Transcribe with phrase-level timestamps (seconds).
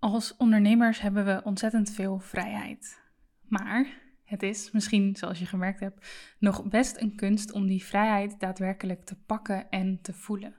[0.00, 3.00] Als ondernemers hebben we ontzettend veel vrijheid.
[3.48, 3.86] Maar
[4.24, 6.06] het is, misschien zoals je gemerkt hebt,
[6.38, 10.54] nog best een kunst om die vrijheid daadwerkelijk te pakken en te voelen.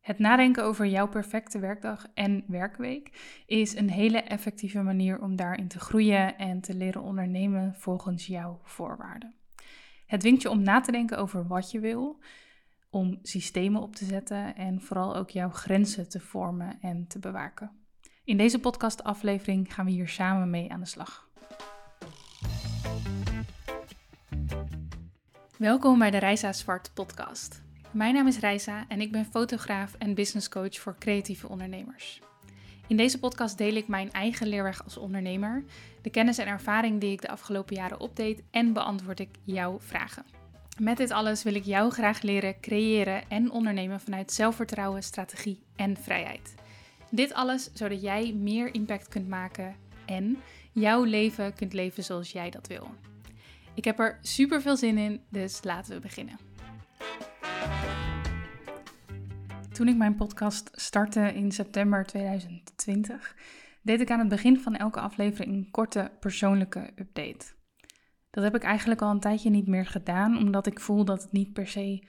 [0.00, 5.68] Het nadenken over jouw perfecte werkdag en werkweek is een hele effectieve manier om daarin
[5.68, 9.34] te groeien en te leren ondernemen volgens jouw voorwaarden.
[10.06, 12.22] Het dwingt je om na te denken over wat je wil,
[12.90, 17.81] om systemen op te zetten en vooral ook jouw grenzen te vormen en te bewaken.
[18.24, 21.28] In deze podcastaflevering gaan we hier samen mee aan de slag.
[25.58, 27.62] Welkom bij de Reisa Zwart podcast.
[27.90, 32.20] Mijn naam is Reisa en ik ben fotograaf en business coach voor creatieve ondernemers.
[32.86, 35.64] In deze podcast deel ik mijn eigen leerweg als ondernemer,
[36.02, 40.24] de kennis en ervaring die ik de afgelopen jaren opdeed en beantwoord ik jouw vragen.
[40.78, 45.96] Met dit alles wil ik jou graag leren creëren en ondernemen vanuit zelfvertrouwen, strategie en
[45.96, 46.54] vrijheid.
[47.14, 49.76] Dit alles zodat jij meer impact kunt maken
[50.06, 50.38] en
[50.72, 52.90] jouw leven kunt leven zoals jij dat wil.
[53.74, 56.38] Ik heb er super veel zin in, dus laten we beginnen.
[59.72, 63.36] Toen ik mijn podcast startte in september 2020,
[63.82, 67.46] deed ik aan het begin van elke aflevering een korte persoonlijke update.
[68.30, 71.32] Dat heb ik eigenlijk al een tijdje niet meer gedaan, omdat ik voel dat het
[71.32, 72.02] niet per se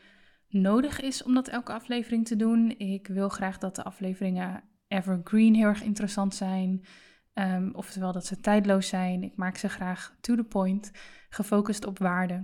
[0.48, 2.70] nodig is om dat elke aflevering te doen.
[2.78, 6.86] Ik wil graag dat de afleveringen evergreen heel erg interessant zijn.
[7.34, 9.24] Um, oftewel dat ze tijdloos zijn.
[9.24, 10.92] Ik maak ze graag to the point,
[11.30, 12.44] gefocust op waarde.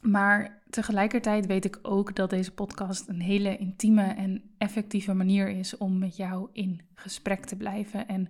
[0.00, 5.76] Maar tegelijkertijd weet ik ook dat deze podcast een hele intieme en effectieve manier is
[5.76, 8.08] om met jou in gesprek te blijven.
[8.08, 8.28] En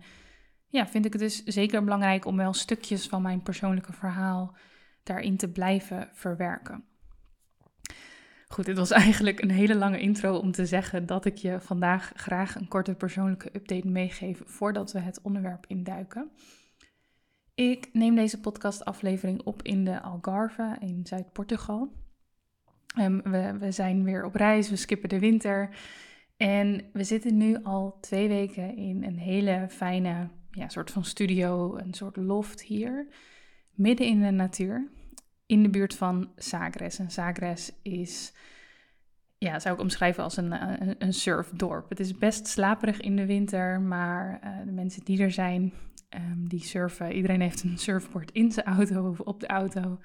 [0.67, 4.57] ja, vind ik het dus zeker belangrijk om wel stukjes van mijn persoonlijke verhaal
[5.03, 6.85] daarin te blijven verwerken.
[8.53, 12.13] Goed, dit was eigenlijk een hele lange intro om te zeggen dat ik je vandaag
[12.15, 16.31] graag een korte persoonlijke update meegeef voordat we het onderwerp induiken.
[17.55, 21.93] Ik neem deze podcastaflevering op in de Algarve in Zuid-Portugal.
[22.99, 25.77] Um, we, we zijn weer op reis, we skippen de winter.
[26.37, 31.77] En we zitten nu al twee weken in een hele fijne ja, soort van studio,
[31.77, 33.07] een soort loft hier,
[33.75, 34.91] midden in de natuur,
[35.51, 36.99] in de buurt van Sagres.
[36.99, 38.33] En Sagres is,
[39.39, 41.89] ja, zou ik omschrijven als een, een, een surfdorp.
[41.89, 45.73] Het is best slaperig in de winter, maar uh, de mensen die er zijn,
[46.15, 47.13] um, die surfen.
[47.13, 49.99] Iedereen heeft een surfboard in zijn auto of op de auto.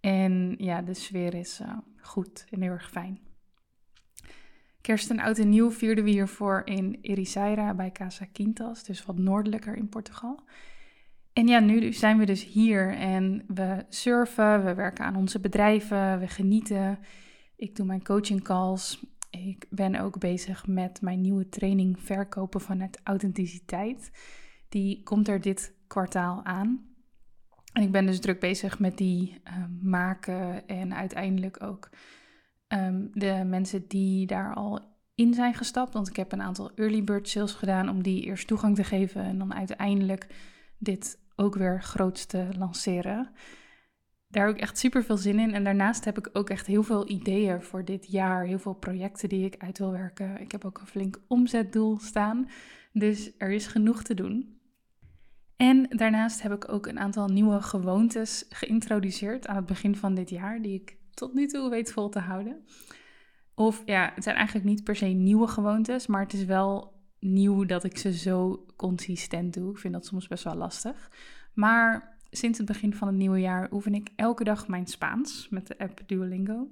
[0.00, 3.18] En ja, de sfeer is uh, goed en heel erg fijn.
[4.80, 9.18] Kerst en Oud en Nieuw vierden we hiervoor in Ericeira bij Casa Quintas, dus wat
[9.18, 10.40] noordelijker in Portugal.
[11.38, 16.18] En ja, nu zijn we dus hier en we surfen, we werken aan onze bedrijven,
[16.18, 16.98] we genieten.
[17.56, 19.04] Ik doe mijn coaching calls.
[19.30, 24.10] Ik ben ook bezig met mijn nieuwe training Verkopen vanuit Authenticiteit.
[24.68, 26.86] Die komt er dit kwartaal aan.
[27.72, 31.90] En ik ben dus druk bezig met die uh, maken en uiteindelijk ook
[32.68, 34.80] um, de mensen die daar al
[35.14, 35.92] in zijn gestapt.
[35.92, 39.22] Want ik heb een aantal early bird sales gedaan om die eerst toegang te geven
[39.22, 40.26] en dan uiteindelijk
[40.78, 43.30] dit ook weer groots te lanceren.
[44.28, 45.54] Daar ik echt super veel zin in.
[45.54, 48.44] En daarnaast heb ik ook echt heel veel ideeën voor dit jaar.
[48.44, 50.40] Heel veel projecten die ik uit wil werken.
[50.40, 52.48] Ik heb ook een flink omzetdoel staan.
[52.92, 54.56] Dus er is genoeg te doen.
[55.56, 60.30] En daarnaast heb ik ook een aantal nieuwe gewoontes geïntroduceerd aan het begin van dit
[60.30, 62.64] jaar, die ik tot nu toe weet vol te houden.
[63.54, 67.64] Of ja, het zijn eigenlijk niet per se nieuwe gewoontes, maar het is wel nieuw
[67.64, 69.70] dat ik ze zo consistent doe.
[69.70, 71.10] Ik vind dat soms best wel lastig.
[71.54, 75.66] Maar sinds het begin van het nieuwe jaar oefen ik elke dag mijn Spaans met
[75.66, 76.68] de app Duolingo.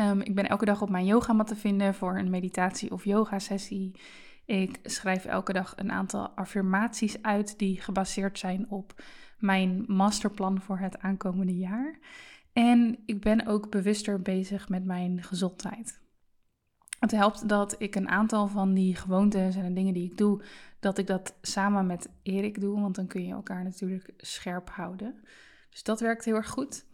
[0.00, 3.38] Um, ik ben elke dag op mijn yogamat te vinden voor een meditatie of yoga
[3.38, 4.00] sessie.
[4.44, 9.02] Ik schrijf elke dag een aantal affirmaties uit die gebaseerd zijn op
[9.38, 11.98] mijn masterplan voor het aankomende jaar.
[12.52, 16.02] En ik ben ook bewuster bezig met mijn gezondheid.
[17.04, 20.42] Het helpt dat ik een aantal van die gewoontes en de dingen die ik doe,
[20.80, 25.14] dat ik dat samen met Erik doe, want dan kun je elkaar natuurlijk scherp houden.
[25.70, 26.84] Dus dat werkt heel erg goed.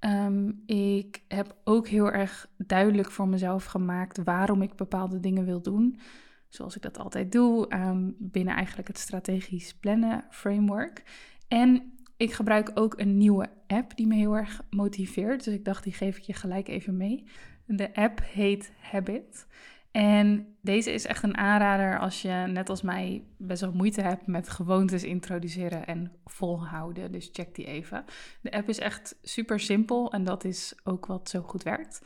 [0.00, 5.62] Um, ik heb ook heel erg duidelijk voor mezelf gemaakt waarom ik bepaalde dingen wil
[5.62, 6.00] doen
[6.48, 11.02] zoals ik dat altijd doe, um, binnen eigenlijk het strategisch plannen framework.
[11.48, 15.44] En ik gebruik ook een nieuwe app die me heel erg motiveert.
[15.44, 17.24] Dus ik dacht, die geef ik je gelijk even mee.
[17.66, 19.46] De app heet Habit.
[19.90, 24.26] En deze is echt een aanrader als je, net als mij, best wel moeite hebt
[24.26, 27.12] met gewoontes introduceren en volhouden.
[27.12, 28.04] Dus check die even.
[28.40, 32.02] De app is echt super simpel en dat is ook wat zo goed werkt.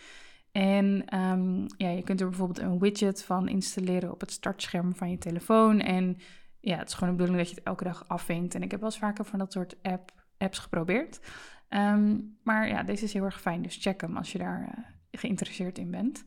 [0.53, 5.11] En um, ja, je kunt er bijvoorbeeld een widget van installeren op het startscherm van
[5.11, 5.81] je telefoon.
[5.81, 6.17] En
[6.61, 8.55] ja, het is gewoon de bedoeling dat je het elke dag afvinkt.
[8.55, 11.21] En ik heb wel eens vaker van dat soort app, apps geprobeerd.
[11.69, 14.85] Ehm, maar ja, deze is heel erg fijn, dus check hem als je daar uh,
[15.19, 16.25] geïnteresseerd in bent.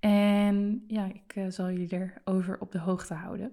[0.00, 3.52] En ja, ik uh, zal jullie erover op de hoogte houden.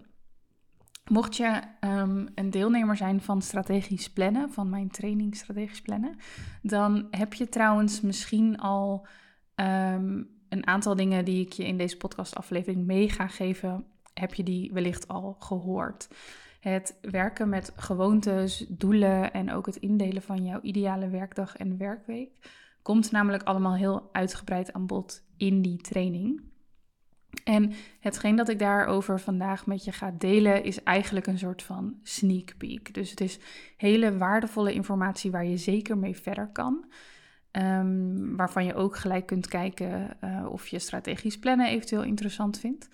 [1.10, 6.18] Mocht je um, een deelnemer zijn van strategisch plannen, van mijn training strategisch plannen,
[6.62, 9.08] dan heb je trouwens misschien al
[9.56, 14.44] um, een aantal dingen die ik je in deze podcastaflevering mee ga geven, heb je
[14.44, 16.10] die wellicht al gehoord.
[16.60, 22.32] Het werken met gewoontes, doelen en ook het indelen van jouw ideale werkdag en werkweek
[22.82, 26.42] komt namelijk allemaal heel uitgebreid aan bod in die training.
[27.44, 32.00] En hetgeen dat ik daarover vandaag met je ga delen is eigenlijk een soort van
[32.04, 32.94] sneak peek.
[32.94, 33.40] Dus het is
[33.78, 36.86] hele waardevolle informatie waar je zeker mee verder kan.
[37.52, 42.90] Um, waarvan je ook gelijk kunt kijken uh, of je strategisch plannen eventueel interessant vindt.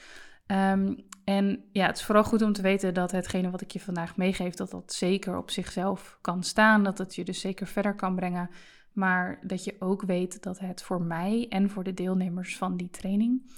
[0.48, 3.80] Um, en ja, het is vooral goed om te weten dat hetgene wat ik je
[3.80, 6.84] vandaag meegeef, dat dat zeker op zichzelf kan staan.
[6.84, 8.50] Dat het je dus zeker verder kan brengen.
[8.96, 12.90] Maar dat je ook weet dat het voor mij en voor de deelnemers van die
[12.90, 13.52] training,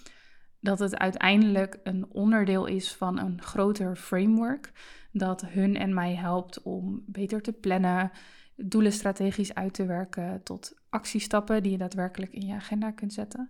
[0.59, 4.71] dat het uiteindelijk een onderdeel is van een groter framework.
[5.11, 8.11] Dat hun en mij helpt om beter te plannen,
[8.55, 13.49] doelen strategisch uit te werken tot actiestappen die je daadwerkelijk in je agenda kunt zetten.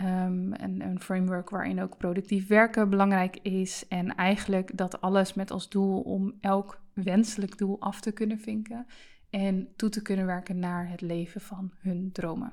[0.00, 3.88] Um, en een framework waarin ook productief werken belangrijk is.
[3.88, 8.86] En eigenlijk dat alles met als doel om elk wenselijk doel af te kunnen vinken.
[9.36, 12.52] En toe te kunnen werken naar het leven van hun dromen.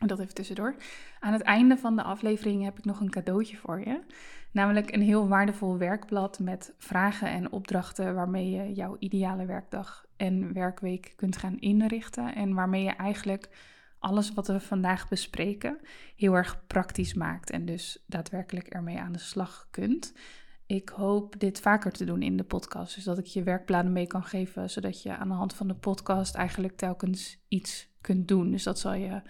[0.00, 0.74] En dat even tussendoor.
[1.20, 4.02] Aan het einde van de aflevering heb ik nog een cadeautje voor je.
[4.52, 10.52] Namelijk een heel waardevol werkblad met vragen en opdrachten waarmee je jouw ideale werkdag en
[10.52, 12.34] werkweek kunt gaan inrichten.
[12.34, 13.48] En waarmee je eigenlijk
[13.98, 15.80] alles wat we vandaag bespreken
[16.16, 20.12] heel erg praktisch maakt en dus daadwerkelijk ermee aan de slag kunt.
[20.74, 24.06] Ik hoop dit vaker te doen in de podcast, dus dat ik je werkplannen mee
[24.06, 28.50] kan geven, zodat je aan de hand van de podcast eigenlijk telkens iets kunt doen.
[28.50, 29.22] Dus dat zal je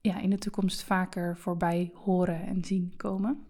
[0.00, 3.46] ja, in de toekomst vaker voorbij horen en zien komen.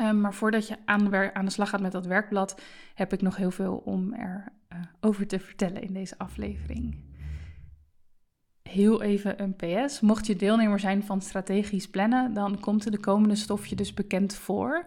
[0.00, 2.60] Um, maar voordat je aan de, aan de, slag gaat met dat werkblad,
[2.94, 7.10] heb ik nog heel veel om erover uh, over te vertellen in deze aflevering
[8.62, 10.00] heel even een PS.
[10.00, 14.34] Mocht je deelnemer zijn van strategisch plannen, dan komt er de komende stofje dus bekend
[14.34, 14.84] voor.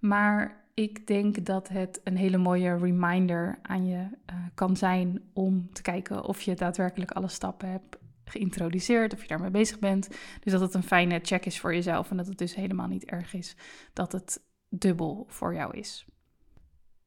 [0.00, 5.72] Maar ik denk dat het een hele mooie reminder aan je uh, kan zijn om
[5.72, 10.08] te kijken of je daadwerkelijk alle stappen hebt geïntroduceerd, of je daarmee bezig bent.
[10.40, 13.04] Dus dat het een fijne check is voor jezelf en dat het dus helemaal niet
[13.04, 13.56] erg is
[13.92, 16.06] dat het dubbel voor jou is.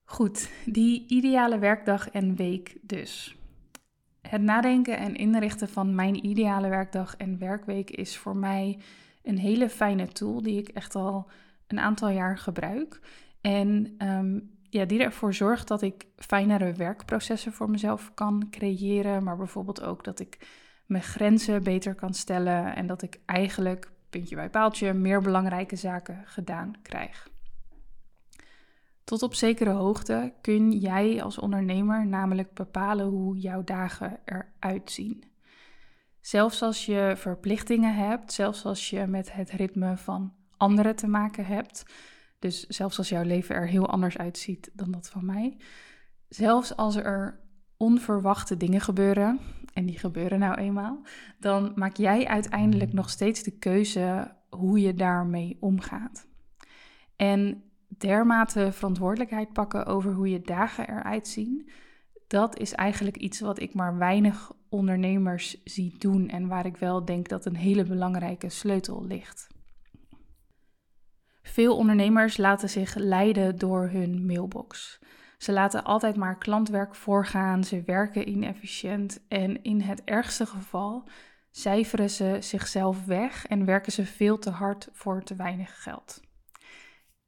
[0.04, 3.36] Goed, die ideale werkdag en week dus.
[4.22, 8.80] Het nadenken en inrichten van mijn ideale werkdag en werkweek is voor mij
[9.24, 11.30] een hele fijne tool die ik echt al
[11.68, 13.00] een aantal jaar gebruik.
[13.46, 19.24] En um, ja, die ervoor zorgt dat ik fijnere werkprocessen voor mezelf kan creëren.
[19.24, 20.48] Maar bijvoorbeeld ook dat ik
[20.86, 22.76] mijn grenzen beter kan stellen.
[22.76, 27.30] En dat ik eigenlijk, puntje bij paaltje, meer belangrijke zaken gedaan krijg.
[29.04, 35.24] Tot op zekere hoogte kun jij als ondernemer namelijk bepalen hoe jouw dagen eruit zien.
[36.22, 41.46] Zelfs als je verplichtingen hebt, zelfs als je met het ritme van anderen te maken
[41.46, 41.86] hebt,
[42.46, 45.58] dus zelfs als jouw leven er heel anders uitziet dan dat van mij,
[46.28, 47.40] zelfs als er
[47.78, 49.40] onverwachte dingen gebeuren,
[49.74, 51.02] en die gebeuren nou eenmaal,
[51.40, 56.28] dan maak jij uiteindelijk nog steeds de keuze hoe je daarmee omgaat.
[57.16, 61.70] En dermate verantwoordelijkheid pakken over hoe je dagen eruit zien,
[62.28, 67.06] dat is eigenlijk iets wat ik maar weinig ondernemers zie doen en waar ik wel
[67.06, 69.48] denk dat een hele belangrijke sleutel ligt.
[71.48, 75.00] Veel ondernemers laten zich leiden door hun mailbox.
[75.38, 81.08] Ze laten altijd maar klantwerk voorgaan, ze werken inefficiënt en in het ergste geval
[81.52, 86.22] cijferen ze zichzelf weg en werken ze veel te hard voor te weinig geld.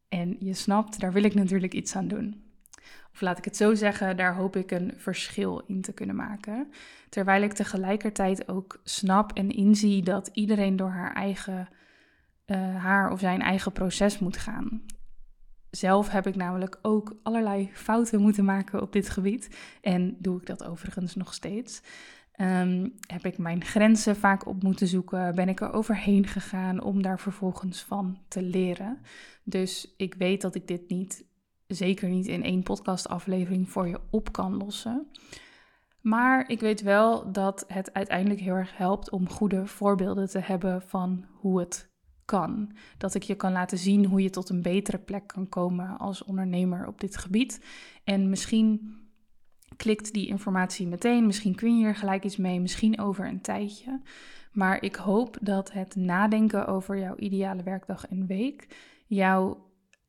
[0.09, 2.45] En je snapt, daar wil ik natuurlijk iets aan doen.
[3.13, 6.71] Of laat ik het zo zeggen, daar hoop ik een verschil in te kunnen maken.
[7.09, 11.67] Terwijl ik tegelijkertijd ook snap en inzie dat iedereen door haar eigen,
[12.47, 14.85] uh, haar of zijn eigen proces moet gaan.
[15.69, 19.57] Zelf heb ik namelijk ook allerlei fouten moeten maken op dit gebied.
[19.81, 21.81] En doe ik dat overigens nog steeds.
[22.41, 25.35] Um, heb ik mijn grenzen vaak op moeten zoeken?
[25.35, 29.01] Ben ik er overheen gegaan om daar vervolgens van te leren?
[29.43, 31.25] Dus ik weet dat ik dit niet,
[31.67, 35.07] zeker niet in één podcastaflevering voor je op kan lossen.
[36.01, 40.81] Maar ik weet wel dat het uiteindelijk heel erg helpt om goede voorbeelden te hebben
[40.81, 41.89] van hoe het
[42.27, 42.71] kan.
[42.97, 46.23] Dat ik je kan laten zien hoe je tot een betere plek kan komen als
[46.23, 47.61] ondernemer op dit gebied.
[48.03, 48.95] En misschien
[49.75, 54.01] klikt die informatie meteen, misschien kun je er gelijk iets mee, misschien over een tijdje.
[54.51, 58.67] Maar ik hoop dat het nadenken over jouw ideale werkdag en week
[59.07, 59.57] jou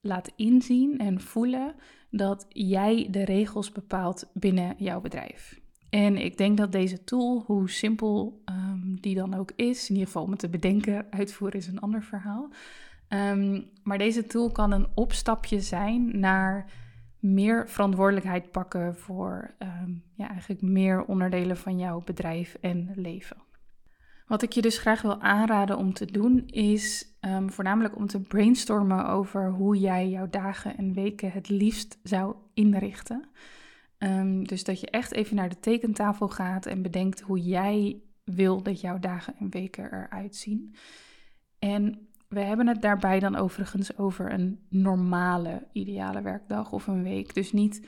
[0.01, 1.75] laat inzien en voelen
[2.11, 5.61] dat jij de regels bepaalt binnen jouw bedrijf.
[5.91, 8.68] En ik denk dat deze tool, hoe simpel ehm,
[9.01, 12.03] die dan ook is, in ieder geval om het te bedenken, uitvoeren is een ander
[12.03, 12.49] verhaal.
[13.09, 16.71] Ehm, maar deze tool kan een opstapje zijn naar
[17.19, 23.37] meer verantwoordelijkheid pakken voor ehm, ja, eigenlijk meer onderdelen van jouw bedrijf en leven.
[24.27, 27.07] Wat ik je dus graag wil aanraden om te doen, is
[27.47, 33.29] voornamelijk om te brainstormen over hoe jij jouw dagen en weken het liefst zou inrichten.
[33.99, 38.01] Ehm, dus dat je echt even naar de tekentafel gaat en bedenkt hoe jij
[38.35, 40.75] wil dat jouw dagen en weken eruit zien.
[41.59, 47.35] En we hebben het daarbij dan overigens over een normale ideale werkdag of een week.
[47.35, 47.87] Dus niet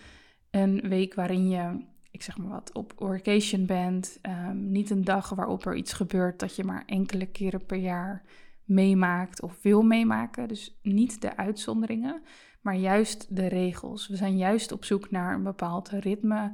[0.51, 4.19] een week waarin je, ik zeg maar wat, op workation bent.
[4.23, 8.23] Ehm, niet een dag waarop er iets gebeurt dat je maar enkele keren per jaar
[8.65, 10.49] meemaakt of wil meemaken.
[10.49, 12.23] Dus niet de uitzonderingen
[12.61, 14.09] maar juist de regels.
[14.09, 16.53] We zijn juist op zoek naar een bepaald ritme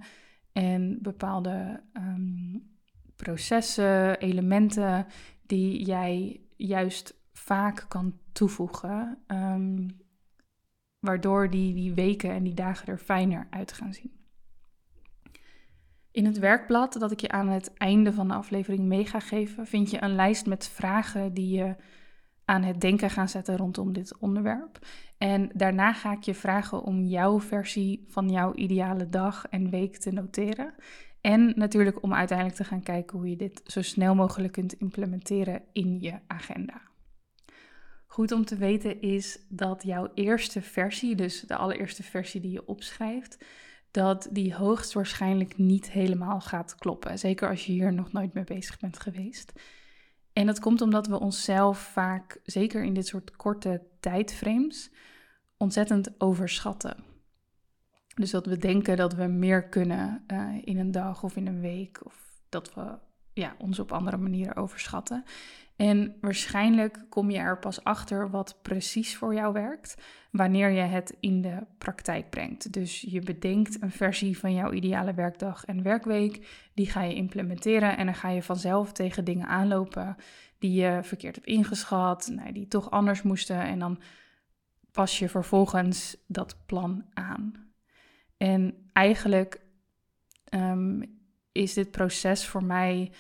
[0.53, 2.59] en bepaalde ehm,
[3.17, 5.07] processen, elementen
[5.47, 9.89] die jij juist vaak kan toevoegen, ehm,
[10.99, 14.15] waardoor die, die weken en die dagen er fijner uit gaan zien.
[16.11, 19.67] In het werkblad dat ik je aan het einde van de aflevering mee ga geven,
[19.67, 21.77] vind je een lijst met vragen die je
[22.45, 24.79] aan het denken gaan zetten rondom dit onderwerp.
[25.19, 29.97] En daarna ga ik je vragen om jouw versie van jouw ideale dag en week
[29.97, 30.75] te noteren.
[31.27, 35.63] En natuurlijk om uiteindelijk te gaan kijken hoe je dit zo snel mogelijk kunt implementeren
[35.73, 36.81] in je agenda.
[38.07, 42.67] Goed om te weten is dat jouw eerste versie, dus de allereerste versie die je
[42.67, 43.45] opschrijft,
[43.91, 47.19] dat die hoogstwaarschijnlijk niet helemaal gaat kloppen.
[47.19, 49.53] Zeker als je hier nog nooit mee bezig bent geweest.
[50.33, 54.91] En dat komt omdat we onszelf vaak, zeker in dit soort korte tijdframes,
[55.57, 57.16] ontzettend overschatten.
[58.17, 61.61] Dus dat we denken dat we meer kunnen uh, in een dag of in een
[61.61, 62.15] week, of
[62.49, 62.99] dat we
[63.33, 65.25] ja, ons op andere manieren overschatten.
[65.77, 69.95] En waarschijnlijk kom je er pas achter wat precies voor jou werkt
[70.31, 72.73] wanneer je het in de praktijk brengt.
[72.73, 77.97] Dus je bedenkt een versie van jouw ideale werkdag en werkweek, die ga je implementeren
[77.97, 80.17] en dan ga je vanzelf tegen dingen aanlopen
[80.59, 84.01] die je verkeerd hebt ingeschat, nou, die toch anders moesten en dan
[84.93, 87.66] pas je vervolgens dat plan aan.
[88.37, 89.61] En eigenlijk
[90.55, 91.19] um,
[91.53, 93.13] is dit proces voor mij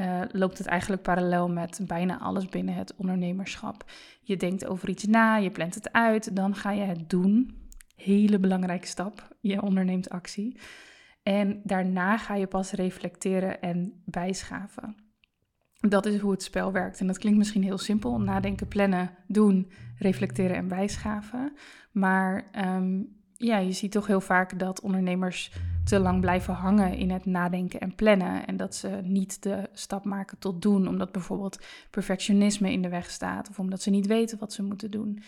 [0.00, 3.90] uh, loopt het eigenlijk parallel met bijna alles binnen het ondernemerschap.
[4.20, 7.58] Je denkt over iets na, je plant het uit, dan ga je het doen.
[7.96, 9.36] Hele belangrijke stap.
[9.40, 10.58] Je onderneemt actie.
[11.22, 14.96] En daarna ga je pas reflecteren en bijschaven.
[15.80, 17.00] Dat is hoe het spel werkt.
[17.00, 21.52] En dat klinkt misschien heel simpel: nadenken, plannen, doen, reflecteren en bijschaven.
[21.92, 25.52] Maar um, ja, je ziet toch heel vaak dat ondernemers
[25.84, 28.46] te lang blijven hangen in het nadenken en plannen.
[28.46, 33.10] En dat ze niet de stap maken tot doen, omdat bijvoorbeeld perfectionisme in de weg
[33.10, 33.48] staat.
[33.48, 35.22] Of omdat ze niet weten wat ze moeten doen.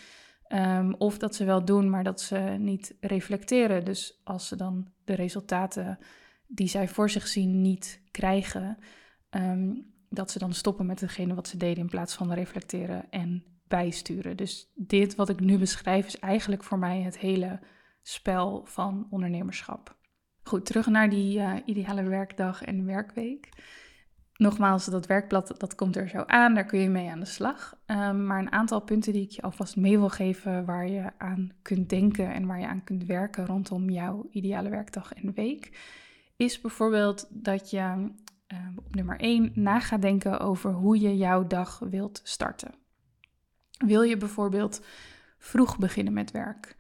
[0.46, 3.84] Ehm, of dat ze wel doen, maar dat ze niet reflecteren.
[3.84, 5.98] Dus als ze dan de resultaten
[6.46, 8.78] die zij voor zich zien niet krijgen,
[9.30, 9.74] ehm,
[10.08, 14.36] dat ze dan stoppen met hetgene wat ze deden in plaats van reflecteren en bijsturen.
[14.36, 17.60] Dus dit wat ik nu beschrijf is eigenlijk voor mij het hele
[18.02, 19.96] spel van ondernemerschap.
[20.42, 23.48] Goed, terug naar die uh, ideale werkdag en werkweek.
[24.36, 27.78] Nogmaals, dat werkblad dat komt er zo aan, daar kun je mee aan de slag.
[27.86, 31.52] Um, maar een aantal punten die ik je alvast mee wil geven waar je aan
[31.62, 35.78] kunt denken en waar je aan kunt werken rondom jouw ideale werkdag en week,
[36.36, 38.10] is bijvoorbeeld dat je
[38.52, 42.74] uh, op nummer 1 na gaat denken over hoe je jouw dag wilt starten.
[43.78, 44.84] Wil je bijvoorbeeld
[45.38, 46.76] vroeg beginnen met werk?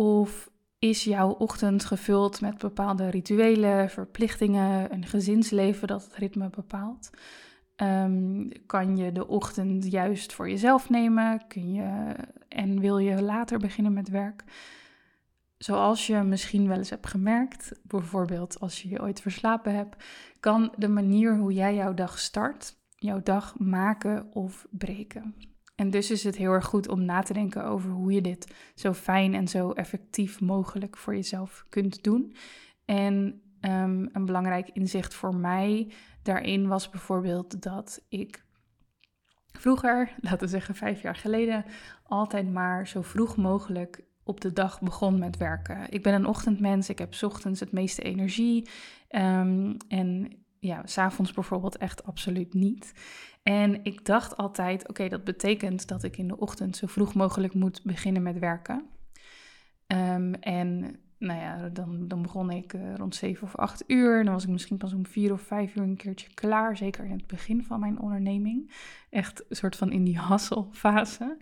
[0.00, 7.10] Of is jouw ochtend gevuld met bepaalde rituelen, verplichtingen, een gezinsleven dat het ritme bepaalt?
[7.76, 11.46] Um, kan je de ochtend juist voor jezelf nemen?
[11.48, 12.14] Kun je,
[12.48, 14.44] en wil je later beginnen met werk?
[15.58, 20.04] Zoals je misschien wel eens hebt gemerkt, bijvoorbeeld als je je ooit verslapen hebt,
[20.40, 25.34] kan de manier hoe jij jouw dag start, jouw dag maken of breken.
[25.80, 28.54] En dus is het heel erg goed om na te denken over hoe je dit
[28.74, 32.34] zo fijn en zo effectief mogelijk voor jezelf kunt doen.
[32.84, 38.44] En um, een belangrijk inzicht voor mij daarin was bijvoorbeeld dat ik
[39.52, 41.64] vroeger, laten we zeggen vijf jaar geleden,
[42.02, 45.86] altijd maar zo vroeg mogelijk op de dag begon met werken.
[45.90, 48.68] Ik ben een ochtendmens, ik heb ochtends het meeste energie.
[49.10, 52.92] Um, en ja, s'avonds bijvoorbeeld echt absoluut niet.
[53.42, 57.54] En ik dacht altijd, oké, dat betekent dat ik in de ochtend zo vroeg mogelijk
[57.54, 58.86] moet beginnen met werken.
[59.86, 64.24] Um, en nou ja, dan, dan begon ik uh, rond 7 of 8 uur.
[64.24, 66.76] Dan was ik misschien pas om 4 of 5 uur een keertje klaar.
[66.76, 68.70] Zeker in het begin van mijn onderneming.
[69.10, 71.36] Echt een soort van in die hasselfase.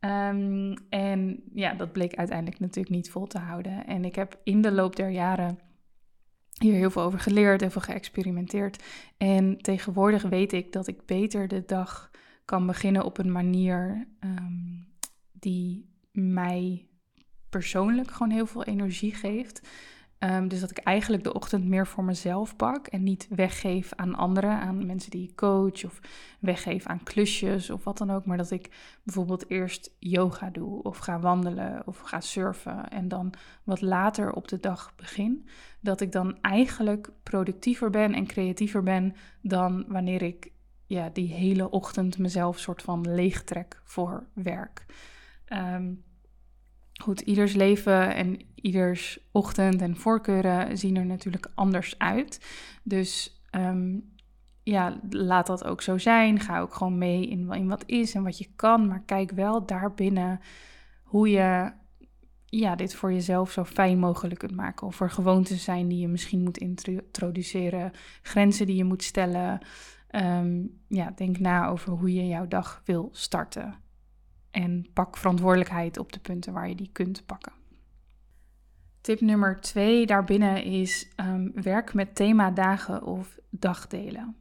[0.00, 3.86] Um, en ja, dat bleek uiteindelijk natuurlijk niet vol te houden.
[3.86, 5.58] En ik heb in de loop der jaren
[6.58, 8.82] hier heel veel over geleerd, heel veel geëxperimenteerd.
[9.16, 12.10] En tegenwoordig weet ik dat ik beter de dag
[12.44, 14.86] kan beginnen op een manier um,
[15.32, 16.86] die mij
[17.48, 19.68] persoonlijk gewoon heel veel energie geeft.
[20.18, 24.14] Ehm, dus dat ik eigenlijk de ochtend meer voor mezelf pak en niet weggeef aan
[24.14, 26.00] anderen, aan mensen die ik coach of
[26.40, 28.26] weggeef aan klusjes of wat dan ook.
[28.26, 33.32] Maar dat ik bijvoorbeeld eerst yoga doe of ga wandelen of ga surfen en dan
[33.64, 35.48] wat later op de dag begin.
[35.80, 40.50] Dat ik dan eigenlijk productiever ben en creatiever ben dan wanneer ik
[40.86, 44.86] ja, die hele ochtend mezelf soort van leegtrek voor werk.
[45.52, 46.04] Um,
[47.02, 52.46] Goed, ieders leven en ieders ochtend en voorkeuren zien er natuurlijk anders uit.
[52.82, 54.14] Dus um,
[54.62, 56.40] ja, laat dat ook zo zijn.
[56.40, 58.86] Ga ook gewoon mee in, in wat is en wat je kan.
[58.86, 60.40] Maar kijk wel daarbinnen
[61.02, 61.72] hoe je
[62.44, 64.86] ja, dit voor jezelf zo fijn mogelijk kunt maken.
[64.86, 69.60] Of er gewoontes zijn die je misschien moet introduceren, grenzen die je moet stellen.
[70.10, 73.74] Um, ja, denk na over hoe je jouw dag wil starten.
[74.56, 77.52] En pak verantwoordelijkheid op de punten waar je die kunt pakken.
[79.00, 84.36] Tip nummer twee daarbinnen is um, werk met themadagen of dagdelen.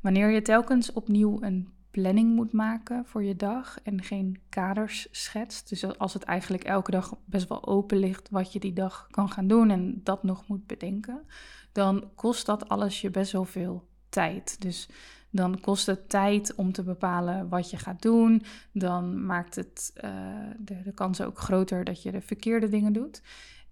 [0.00, 5.68] Wanneer je telkens opnieuw een planning moet maken voor je dag en geen kaders schetst,
[5.68, 9.30] dus als het eigenlijk elke dag best wel open ligt wat je die dag kan
[9.30, 11.26] gaan doen en dat nog moet bedenken,
[11.72, 14.60] dan kost dat alles je best wel veel tijd.
[14.60, 14.88] Dus
[15.30, 18.42] dan kost het tijd om te bepalen wat je gaat doen.
[18.72, 20.10] Dan maakt het uh,
[20.58, 23.22] de, de kans ook groter dat je de verkeerde dingen doet.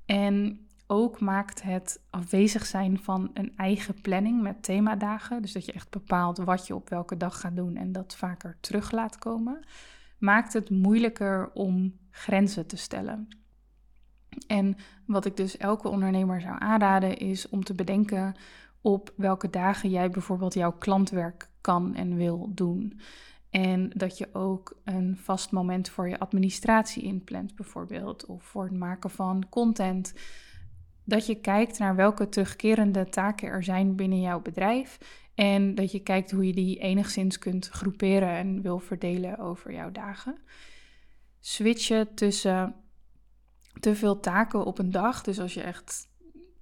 [0.06, 5.42] En ook maakt het afwezig zijn van een eigen planning met themadagen.
[5.42, 8.56] Dus dat je echt bepaalt wat je op welke dag gaat doen en dat vaker
[8.60, 9.64] terug laat komen.
[10.18, 13.28] Maakt het moeilijker om grenzen te stellen.
[14.46, 18.34] En wat ik dus elke ondernemer zou aanraden is om te bedenken
[18.86, 23.00] op welke dagen jij bijvoorbeeld jouw klantwerk kan en wil doen.
[23.50, 28.72] En dat je ook een vast moment voor je administratie inplant, bijvoorbeeld, of voor het
[28.72, 30.14] maken van content.
[31.04, 34.98] Dat je kijkt naar welke terugkerende taken er zijn binnen jouw bedrijf.
[35.34, 39.90] En dat je kijkt hoe je die enigszins kunt groeperen en wil verdelen over jouw
[39.92, 40.38] dagen.
[41.40, 42.74] Switchen tussen
[43.80, 45.22] te veel taken op een dag.
[45.22, 46.08] Dus als je echt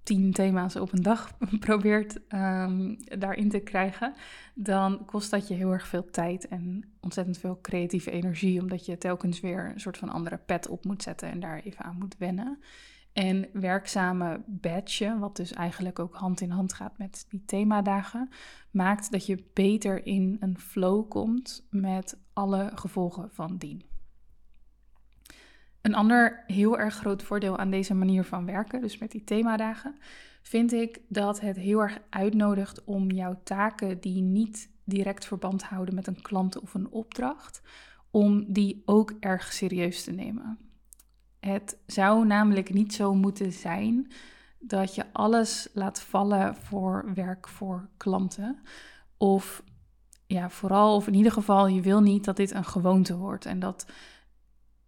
[0.04, 4.14] tien thema's op een dag probeert um, daarin te krijgen,
[4.54, 8.98] dan kost dat je heel erg veel tijd en ontzettend veel creatieve energie, omdat je
[8.98, 12.16] telkens weer een soort van andere pet op moet zetten en daar even aan moet
[12.18, 12.58] wennen.
[13.12, 18.28] En werkzame badge, wat dus eigenlijk ook hand in hand gaat met die themadagen,
[18.70, 23.93] maakt dat je beter in een flow komt met alle gevolgen van dien.
[25.84, 29.96] Een ander heel erg groot voordeel aan deze manier van werken, dus met die themadagen,
[30.42, 35.94] vind ik dat het heel erg uitnodigt om jouw taken die niet direct verband houden
[35.94, 37.62] met een klant of een opdracht,
[38.10, 40.58] om die ook erg serieus te nemen.
[41.40, 44.12] Het zou namelijk niet zo moeten zijn
[44.58, 48.58] dat je alles laat vallen voor werk voor klanten.
[49.16, 49.62] Of
[50.26, 53.58] ja, vooral, of in ieder geval, je wil niet dat dit een gewoonte wordt en
[53.58, 53.86] dat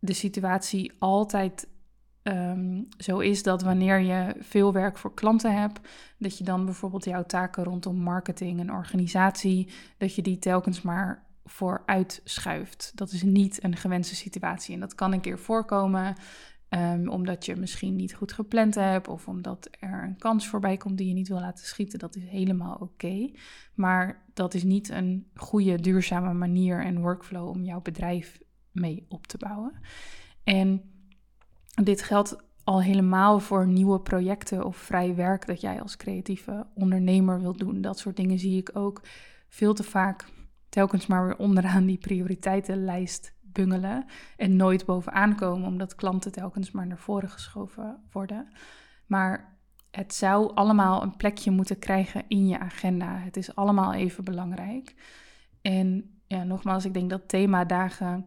[0.07, 1.69] de situatie altijd
[2.23, 5.81] um, zo is dat wanneer je veel werk voor klanten hebt,
[6.19, 11.25] dat je dan bijvoorbeeld jouw taken rondom marketing en organisatie, dat je die telkens maar
[11.45, 12.92] vooruit schuift.
[12.95, 16.14] Dat is niet een gewenste situatie en dat kan een keer voorkomen.
[16.69, 20.99] Um, omdat je misschien niet goed gepland hebt of omdat er een kans voorbij komt
[20.99, 23.31] die je niet wil laten schieten, dat is helemaal oké.
[23.75, 28.38] Maar dat is niet een goede, duurzame manier en workflow om jouw bedrijf
[28.80, 29.72] mee op te bouwen.
[30.44, 30.82] En
[31.82, 37.40] dit geldt al helemaal voor nieuwe projecten of vrij werk dat jij als creatieve ondernemer
[37.40, 37.80] wilt doen.
[37.80, 39.02] Dat soort dingen zie ik ook
[39.48, 40.24] veel te vaak
[40.68, 44.04] telkens maar weer onderaan die prioriteitenlijst bungelen
[44.36, 48.48] en nooit bovenaan komen omdat klanten telkens maar naar voren geschoven worden.
[49.06, 49.58] Maar
[49.90, 53.18] het zou allemaal een plekje moeten krijgen in je agenda.
[53.18, 54.94] Het is allemaal even belangrijk.
[55.62, 58.26] En ja, nogmaals, ik denk dat themadagen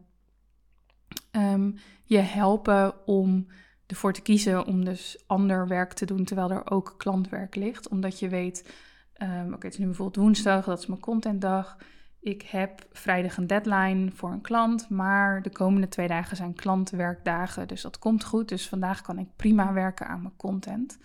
[1.31, 3.47] um, je helpen om
[3.87, 7.87] ervoor te kiezen om dus ander werk te doen terwijl er ook klantwerk ligt.
[7.89, 8.73] Omdat je weet,
[9.17, 11.77] um, oké, het is nu bijvoorbeeld woensdag, dat is mijn contentdag.
[12.21, 17.67] Ik heb vrijdag een deadline voor een klant, maar de komende twee dagen zijn klantwerkdagen,
[17.67, 18.49] dus dat komt goed.
[18.49, 20.97] Dus vandaag kan ik prima werken aan mijn content.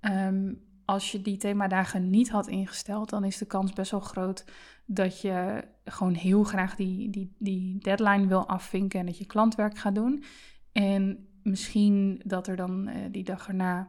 [0.00, 4.44] Um, als je die themadagen niet had ingesteld, dan is de kans best wel groot
[4.84, 9.78] dat je gewoon heel graag die, die, die deadline wil afvinken en dat je klantwerk
[9.78, 10.24] gaat doen.
[10.72, 13.88] En misschien dat er dan uh, die dag erna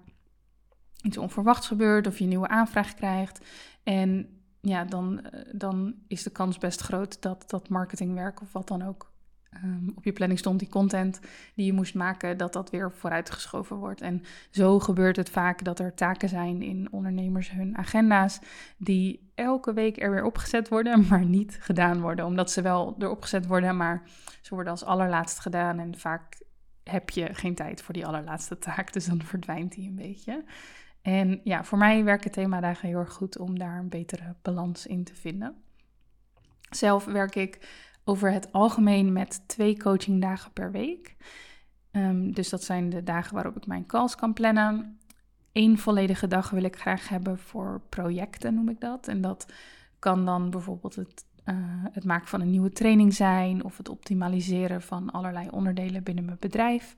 [1.01, 3.45] iets onverwachts gebeurt of je een nieuwe aanvraag krijgt.
[3.83, 4.27] En
[4.61, 8.81] ja, dan, uh, dan is de kans best groot dat dat marketingwerk of wat dan
[8.81, 9.13] ook
[9.63, 11.19] um, op je planning stond, die content
[11.55, 14.01] die je moest maken, dat dat weer vooruitgeschoven wordt.
[14.01, 18.39] En zo gebeurt het vaak dat er taken zijn in ondernemers hun agenda's
[18.77, 22.25] die elke week er weer opgezet worden, maar niet gedaan worden.
[22.25, 24.03] Omdat ze wel erop gezet worden, maar
[24.41, 26.43] ze worden als allerlaatst gedaan en vaak
[26.83, 30.43] heb je geen tijd voor die allerlaatste taak, dus dan verdwijnt die een beetje.
[31.01, 35.03] En ja, voor mij werken themadagen heel erg goed om daar een betere balans in
[35.03, 35.55] te vinden.
[36.69, 37.67] Zelf werk ik
[38.05, 41.15] over het algemeen met twee coachingdagen per week.
[41.91, 44.99] Um, dus dat zijn de dagen waarop ik mijn calls kan plannen.
[45.51, 49.07] Eén volledige dag wil ik graag hebben voor projecten, noem ik dat.
[49.07, 49.53] En dat
[49.99, 51.55] kan dan bijvoorbeeld het, uh,
[51.91, 56.37] het maken van een nieuwe training zijn of het optimaliseren van allerlei onderdelen binnen mijn
[56.39, 56.95] bedrijf.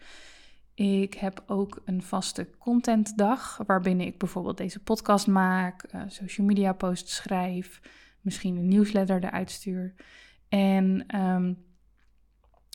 [0.74, 6.74] Ik heb ook een vaste contentdag, waarbinnen ik bijvoorbeeld deze podcast maak, uh, social media
[6.74, 7.82] posts schrijf,
[8.22, 9.94] misschien een nieuwsletter eruit stuur.
[10.50, 11.66] En um,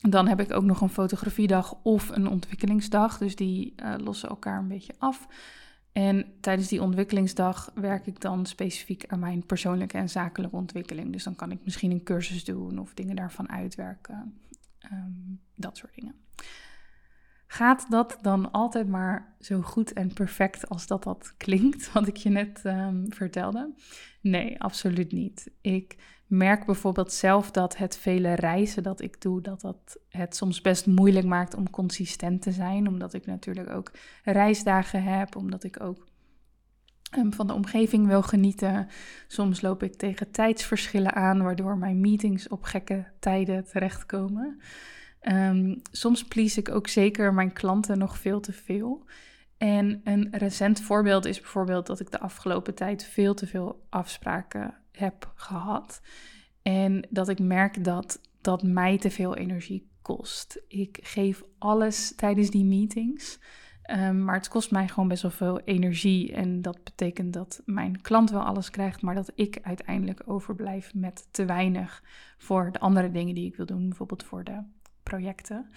[0.09, 3.17] dan heb ik ook nog een fotografiedag of een ontwikkelingsdag.
[3.17, 5.27] Dus die uh, lossen elkaar een beetje af.
[5.91, 11.11] En tijdens die ontwikkelingsdag werk ik dan specifiek aan mijn persoonlijke en zakelijke ontwikkeling.
[11.11, 14.41] Dus dan kan ik misschien een cursus doen of dingen daarvan uitwerken.
[14.91, 16.15] Um, dat soort dingen.
[17.47, 22.17] Gaat dat dan altijd maar zo goed en perfect als dat dat klinkt, wat ik
[22.17, 23.73] je net um, vertelde?
[24.21, 25.51] Nee, absoluut niet.
[25.61, 30.61] Ik merk bijvoorbeeld zelf dat het vele reizen dat ik doe, dat dat het soms
[30.61, 32.87] best moeilijk maakt om consistent te zijn.
[32.87, 33.91] Omdat ik natuurlijk ook
[34.23, 36.05] reisdagen heb, omdat ik ook
[37.17, 38.87] um, van de omgeving wil genieten.
[39.27, 44.61] Soms loop ik tegen tijdsverschillen aan, waardoor mijn meetings op gekke tijden terechtkomen.
[45.21, 49.05] Um, soms please ik ook zeker mijn klanten nog veel te veel.
[49.57, 54.82] En een recent voorbeeld is bijvoorbeeld dat ik de afgelopen tijd veel te veel afspraken
[54.97, 56.01] heb gehad.
[56.61, 60.61] En dat ik merk dat dat mij te veel energie kost.
[60.67, 63.39] Ik geef alles tijdens die meetings.
[63.91, 66.33] Um, maar het kost mij gewoon best wel veel energie.
[66.33, 71.27] En dat betekent dat mijn klant wel alles krijgt, maar dat ik uiteindelijk overblijf met
[71.31, 72.03] te weinig
[72.37, 73.87] voor de andere dingen die ik wil doen.
[73.87, 74.63] Bijvoorbeeld voor de
[75.03, 75.69] projecten.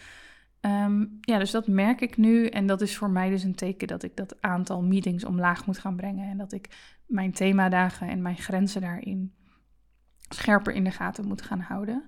[0.67, 2.47] Um, ja, dus dat merk ik nu.
[2.47, 5.79] En dat is voor mij dus een teken dat ik dat aantal meetings omlaag moet
[5.79, 6.29] gaan brengen.
[6.29, 9.35] En dat ik mijn themadagen en mijn grenzen daarin
[10.29, 12.05] scherper in de gaten moet gaan houden.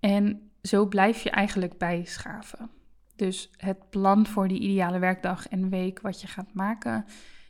[0.00, 2.70] En zo blijf je eigenlijk bijschaven.
[3.16, 7.04] Dus het plan voor die ideale werkdag en week wat je gaat maken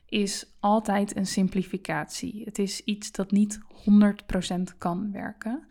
[0.06, 2.44] is altijd een simplificatie.
[2.44, 5.66] Het is iets dat niet 100% kan werken.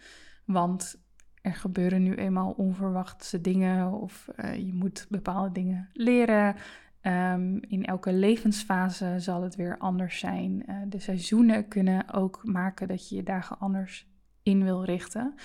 [0.46, 1.03] Want
[1.43, 6.56] er gebeuren nu eenmaal onverwachte dingen of uh, je moet bepaalde dingen leren.
[7.01, 10.63] Um, in elke levensfase zal het weer anders zijn.
[10.67, 14.08] Uh, de seizoenen kunnen ook maken dat je je dagen anders
[14.43, 15.36] in wil richten.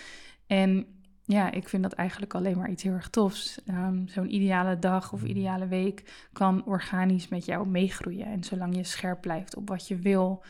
[0.46, 0.86] En
[1.24, 3.60] ja, ik vind dat eigenlijk alleen maar iets heel erg tofs.
[3.66, 8.26] Um, Zo'n ideale dag of ideale week kan organisch met jou meegroeien.
[8.26, 10.44] En zolang je scherp blijft op wat je wil,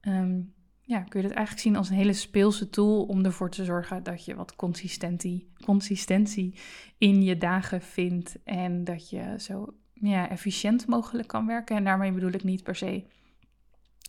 [0.00, 0.54] um,
[0.90, 4.02] ja, kun je het eigenlijk zien als een hele speelse tool om ervoor te zorgen
[4.02, 6.54] dat je wat consistentie, consistentie
[6.98, 11.76] in je dagen vindt en dat je zo ja, efficiënt mogelijk kan werken.
[11.76, 13.04] En daarmee bedoel ik niet per se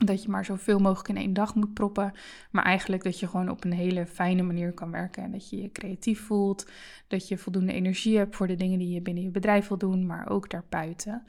[0.05, 2.13] dat je maar zoveel mogelijk in één dag moet proppen,
[2.51, 5.61] maar eigenlijk dat je gewoon op een hele fijne manier kan werken en dat je
[5.61, 6.71] je creatief voelt,
[7.07, 10.05] dat je voldoende energie hebt voor de dingen die je binnen je bedrijf wil doen,
[10.05, 11.23] maar ook daarbuiten.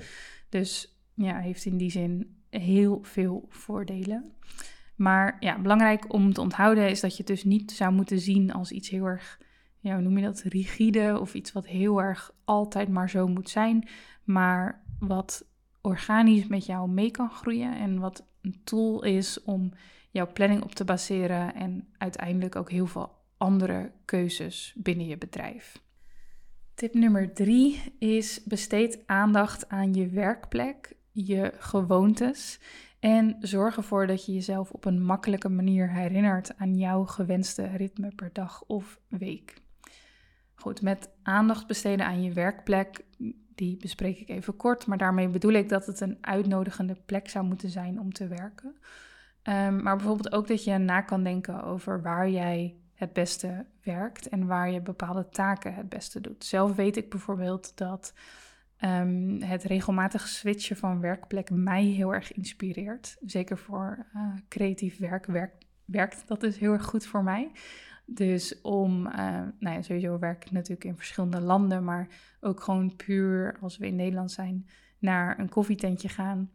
[0.49, 4.33] Dus ja, heeft in die zin heel veel voordelen.
[4.95, 8.53] Maar ja, belangrijk om te onthouden is dat je het dus niet zou moeten zien
[8.53, 9.41] als iets heel erg,
[9.79, 13.51] ja, hoe noem je dat, rigide of iets wat heel erg altijd maar zo moet
[13.51, 13.89] zijn,
[14.25, 15.45] maar wat
[15.81, 19.73] organisch met jou mee kan groeien en wat een tool is om
[20.11, 25.81] jouw planning op te baseren en uiteindelijk ook heel veel andere keuzes binnen je bedrijf.
[26.75, 32.61] Tip nummer drie is besteed aandacht aan je werkplek, je gewoontes
[33.03, 38.13] En zorg ervoor dat je jezelf op een makkelijke manier herinnert aan jouw gewenste ritme
[38.15, 39.55] per dag of week.
[40.55, 43.05] Goed, met aandacht besteden aan je werkplek,
[43.55, 47.45] die bespreek ik even kort, maar daarmee bedoel ik dat het een uitnodigende plek zou
[47.45, 48.77] moeten zijn om te werken.
[49.43, 54.29] Ehm, maar bijvoorbeeld ook dat je na kan denken over waar jij het beste werkt
[54.29, 56.45] en waar je bepaalde taken het beste doet.
[56.45, 58.15] Zelf weet ik bijvoorbeeld dat
[58.85, 63.17] um, het regelmatig switchen van werkplek mij heel erg inspireert.
[63.21, 67.51] Zeker voor uh, creatief werk, werkt dat dus heel erg goed voor mij.
[68.05, 69.13] Dus om, uh,
[69.59, 72.09] nou ja, sowieso werk ik natuurlijk in verschillende landen, maar
[72.41, 74.67] ook gewoon puur als we in Nederland zijn,
[74.99, 76.51] naar een koffietentje gaan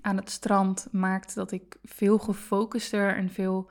[0.00, 3.70] aan het strand maakt dat ik veel gefocuster en veel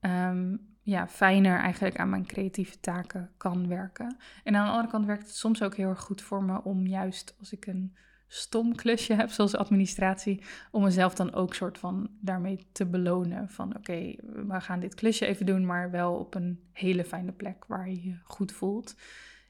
[0.00, 4.16] um, ja, fijner eigenlijk aan mijn creatieve taken kan werken.
[4.44, 6.86] En aan de andere kant werkt het soms ook heel erg goed voor me om
[6.86, 12.10] juist als ik een stom klusje heb, zoals administratie, om mezelf dan ook soort van
[12.20, 13.48] daarmee te belonen.
[13.48, 14.14] Van oké,
[14.46, 18.04] we gaan dit klusje even doen, maar wel op een hele fijne plek waar je
[18.04, 18.94] je goed voelt.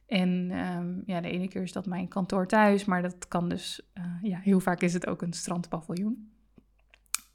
[0.07, 3.91] En um, ja, de ene keer is dat mijn kantoor thuis, maar dat kan dus,
[3.95, 6.34] uh, ja, heel vaak is het ook een strandpaviljoen.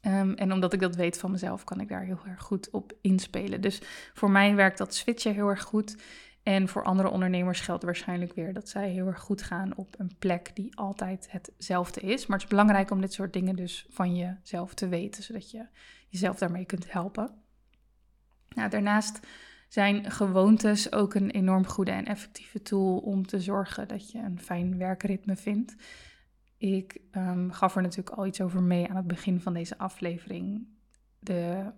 [0.02, 2.92] Um, en omdat ik dat weet van mezelf, kan ik daar heel erg goed op
[3.00, 3.60] inspelen.
[3.60, 3.82] Dus
[4.14, 5.96] voor mij werkt dat switchen heel erg goed.
[6.42, 10.16] En voor andere ondernemers geldt waarschijnlijk weer dat zij heel erg goed gaan op een
[10.18, 12.26] plek die altijd hetzelfde is.
[12.26, 15.66] Maar het is belangrijk om dit soort dingen dus van jezelf te weten, zodat je
[16.08, 17.30] jezelf daarmee kunt helpen.
[18.48, 19.20] Nou, daarnaast
[19.68, 24.40] zijn gewoontes ook een enorm goede en effectieve tool om te zorgen dat je een
[24.40, 25.74] fijn werkritme vindt.
[26.60, 30.66] Ik um, gaf er natuurlijk al iets over mee aan het begin van deze aflevering.
[31.18, 31.72] De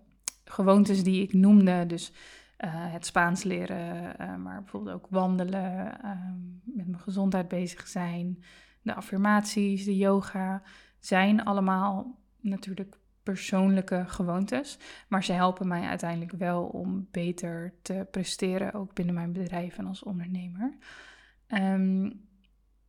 [0.44, 2.12] gewoontes die ik noemde, dus
[2.58, 8.42] uh, het Spaans leren, uh, maar bijvoorbeeld ook wandelen, um, met mijn gezondheid bezig zijn,
[8.82, 10.62] de affirmaties, de yoga,
[10.98, 18.74] zijn allemaal natuurlijk persoonlijke gewoontes, maar ze helpen mij uiteindelijk wel om beter te presteren,
[18.74, 20.76] ook binnen mijn bedrijf en als ondernemer.
[21.48, 22.30] Um,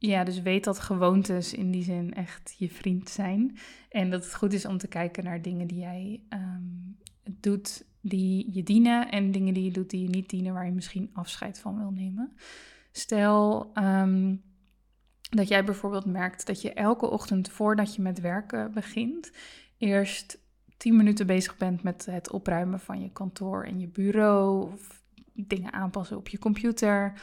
[0.09, 3.57] ja, dus weet dat gewoontes in die zin echt je vriend zijn.
[3.89, 8.49] En dat het goed is om te kijken naar dingen die jij um, doet die
[8.51, 11.59] je dienen en dingen die je doet die je niet dienen, waar je misschien afscheid
[11.59, 12.35] van wil nemen.
[12.91, 14.41] Stel um,
[15.29, 19.31] dat jij bijvoorbeeld merkt dat je elke ochtend voordat je met werken begint,
[19.77, 20.39] eerst
[20.77, 25.73] 10 minuten bezig bent met het opruimen van je kantoor en je bureau, of dingen
[25.73, 27.13] aanpassen op je computer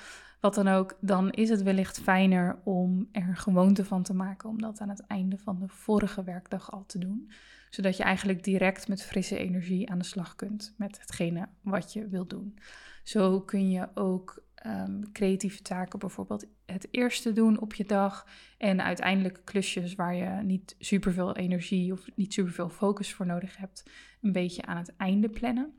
[0.40, 4.60] wat dan ook, dan is het wellicht fijner om er gewoonte van te maken om
[4.60, 7.30] dat aan het einde van de vorige werkdag al te doen.
[7.70, 12.08] Zodat je eigenlijk direct met frisse energie aan de slag kunt met hetgene wat je
[12.08, 12.58] wilt doen.
[13.02, 18.26] Zo kun je ook um, creatieve taken bijvoorbeeld het eerste doen op je dag.
[18.58, 23.90] En uiteindelijk klusjes waar je niet superveel energie of niet superveel focus voor nodig hebt,
[24.20, 25.74] een beetje aan het einde plannen.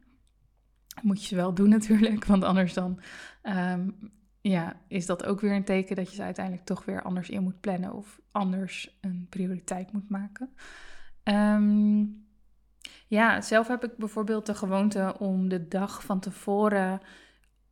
[1.02, 3.00] Moet je ze wel doen natuurlijk, want anders dan
[3.44, 7.30] um, ja, is dat ook weer een teken dat je ze uiteindelijk toch weer anders
[7.30, 10.56] in moet plannen of anders een prioriteit moet maken.
[11.24, 12.26] Um,
[13.08, 17.02] ja, zelf heb ik bijvoorbeeld de gewoonte om de dag van tevoren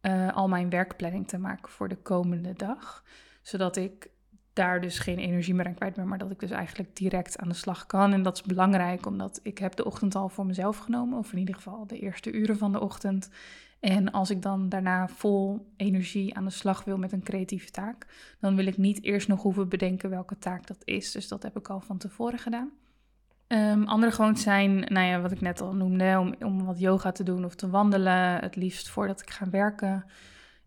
[0.01, 3.03] uh, al mijn werkplanning te maken voor de komende dag.
[3.41, 4.10] Zodat ik
[4.59, 7.47] daar dus geen energie meer aan kwijt ben, maar dat ik dus eigenlijk direct aan
[7.47, 8.13] de slag kan.
[8.13, 11.37] En dat is belangrijk, omdat ik heb de ochtend al voor mezelf genomen, of in
[11.37, 13.29] ieder geval de eerste uren van de ochtend.
[13.79, 18.05] En als ik dan daarna vol energie aan de slag wil met een creatieve taak,
[18.39, 21.11] dan wil ik niet eerst nog hoeven bedenken welke taak dat is.
[21.11, 22.71] Dus dat heb ik al van tevoren gedaan.
[23.47, 27.11] Um, andere gewoontes zijn, nou ja, wat ik net al noemde, om, om wat yoga
[27.11, 28.39] te doen of te wandelen.
[28.39, 30.05] Het liefst voordat ik ga werken.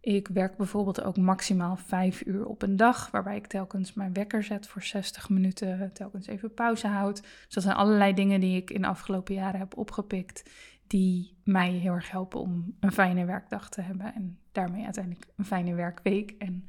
[0.03, 4.43] Ik werk bijvoorbeeld ook maximaal vijf uur op een dag, waarbij ik telkens mijn wekker
[4.43, 7.23] zet voor 60 minuten, telkens even pauze houd.
[7.23, 10.51] Dus dat zijn allerlei dingen die ik in de afgelopen jaren heb opgepikt,
[10.87, 15.45] die mij heel erg helpen om een fijne werkdag te hebben en daarmee uiteindelijk een
[15.45, 16.67] fijne werkweek en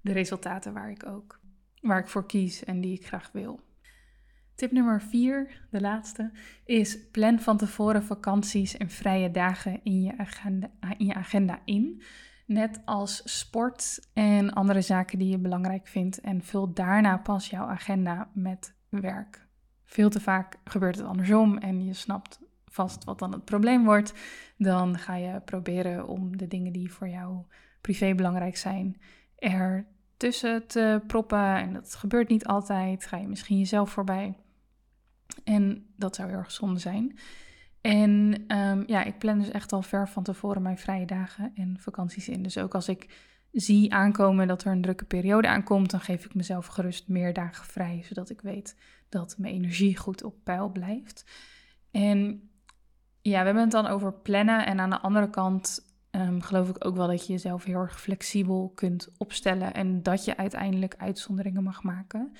[0.00, 1.40] de resultaten waar ik ook
[1.80, 3.60] waar ik voor kies en die ik graag wil.
[4.54, 6.30] Tip nummer 4, de laatste,
[6.64, 10.02] is plan van tevoren vakanties en vrije dagen in.
[10.98, 12.02] Je agenda in
[12.46, 16.20] net als sport en andere zaken die je belangrijk vindt.
[16.20, 19.46] En vul daarna pas jouw agenda met werk.
[19.84, 24.14] Veel te vaak gebeurt het andersom en je snapt vast wat dan het probleem wordt.
[24.56, 27.44] Dan ga je proberen om de dingen die voor jou
[27.80, 29.00] privé belangrijk zijn
[29.38, 31.56] er tussen te proppen.
[31.56, 33.06] En dat gebeurt niet altijd.
[33.06, 34.36] Ga je misschien jezelf voorbij.
[35.44, 37.18] En dat zou heel erg zonde zijn.
[37.86, 41.76] En um, ja, ik plan dus echt al ver van tevoren mijn vrije dagen en
[41.80, 42.42] vakanties in.
[42.42, 43.08] Dus ook als ik
[43.52, 47.64] zie aankomen dat er een drukke periode aankomt, dan geef ik mezelf gerust meer dagen
[47.64, 48.76] vrij, zodat ik weet
[49.08, 51.24] dat mijn energie goed op peil blijft.
[51.90, 52.50] En
[53.22, 54.66] ja, we hebben het dan over plannen.
[54.66, 58.00] En aan de andere kant um, geloof ik ook wel dat je jezelf heel erg
[58.00, 62.32] flexibel kunt opstellen en dat je uiteindelijk uitzonderingen mag maken.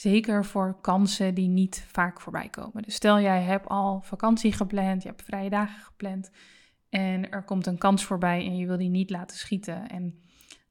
[0.00, 2.82] Zeker voor kansen die niet vaak voorbij komen.
[2.82, 6.30] Dus stel jij hebt al vakantie gepland, je hebt vrije dagen gepland
[6.88, 9.88] en er komt een kans voorbij en je wil die niet laten schieten.
[9.88, 10.20] En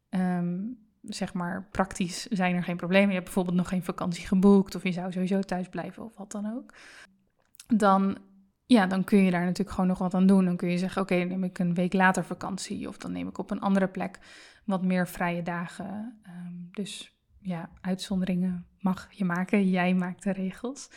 [0.09, 0.57] ehm,
[1.01, 3.07] zeg maar praktisch zijn er geen problemen.
[3.07, 6.31] Je hebt bijvoorbeeld nog geen vakantie geboekt of je zou sowieso thuis blijven of wat
[6.31, 6.73] dan ook.
[7.67, 8.17] Dan
[8.65, 10.45] ja, dan kun je daar natuurlijk gewoon nog wat aan doen.
[10.45, 12.87] Dan kun je zeggen, oké, neem ik een week later vakantie.
[12.87, 14.19] Of dan neem ik op een andere plek
[14.65, 16.19] wat meer vrije dagen.
[16.23, 19.69] Ehm, dus ja, uitzonderingen mag je maken.
[19.69, 20.89] Jij maakt de regels.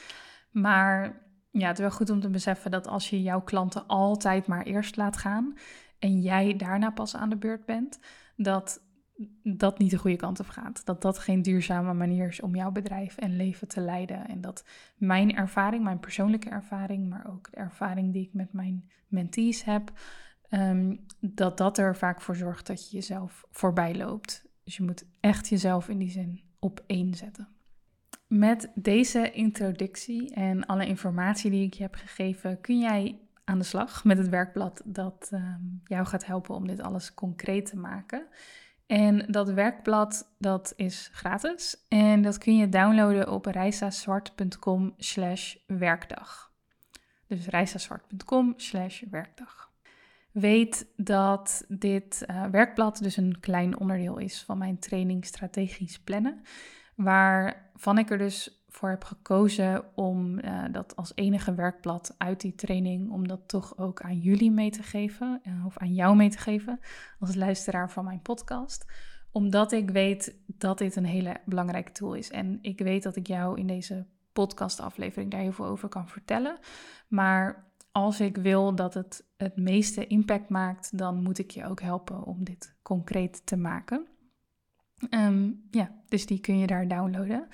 [0.50, 4.46] Maar ja, het is wel goed om te beseffen dat als je jouw klanten altijd
[4.46, 5.54] maar eerst laat gaan...
[5.98, 7.98] en jij daarna pas aan de beurt bent...
[8.36, 8.80] dat
[9.42, 10.84] dat niet de goede kant op gaat.
[10.84, 14.28] Dat dat geen duurzame manier is om jouw bedrijf en leven te leiden.
[14.28, 14.64] En dat
[14.96, 19.92] mijn ervaring, mijn persoonlijke ervaring, maar ook de ervaring die ik met mijn mentees heb,
[20.48, 24.50] ehm, dat dat er vaak voor zorgt dat je jezelf voorbij loopt.
[24.64, 27.48] Dus je moet echt jezelf in die zin op één zetten.
[28.26, 33.64] Met deze introductie en alle informatie die ik je heb gegeven, kun jij aan de
[33.64, 38.26] slag met het werkblad dat ehm, jou gaat helpen om dit alles concreet te maken.
[38.86, 41.84] En dat werkblad, dat is gratis.
[41.88, 46.52] En dat kun je downloaden op reisazwart.com slash werkdag.
[47.26, 49.71] Dus reisazwart.com slash werkdag.
[50.32, 56.42] Weet dat dit uh, werkblad dus een klein onderdeel is van mijn training strategisch plannen.
[56.96, 62.54] Waarvan ik er dus voor heb gekozen om uh, dat als enige werkblad uit die
[62.54, 66.30] training, om dat toch ook aan jullie mee te geven, uh, of aan jou mee
[66.30, 66.80] te geven,
[67.18, 68.86] als luisteraar van mijn podcast.
[69.32, 72.30] Omdat ik weet dat dit een hele belangrijke tool is.
[72.30, 76.58] En ik weet dat ik jou in deze podcastaflevering daar heel veel over kan vertellen.
[77.08, 81.80] Maar als ik wil dat het het meeste impact maakt, dan moet ik je ook
[81.80, 84.06] helpen om dit concreet te maken.
[85.10, 87.48] Um, ja, dus die kun je daar downloaden.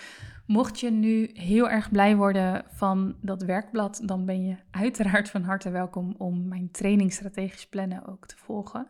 [0.46, 5.42] Mocht je nu heel erg blij worden van dat werkblad, dan ben je uiteraard van
[5.42, 8.86] harte welkom om mijn training strategisch plannen ook te volgen.